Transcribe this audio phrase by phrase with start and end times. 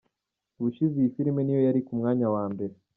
[0.57, 2.73] Ubushize iyi filime niyo yari ku mwanya wa mbere.